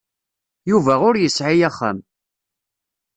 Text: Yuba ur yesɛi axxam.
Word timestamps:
Yuba 0.69 0.93
ur 1.07 1.15
yesɛi 1.17 1.63
axxam. 1.69 1.97